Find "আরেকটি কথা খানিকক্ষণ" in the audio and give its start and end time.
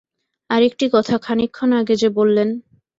0.49-1.69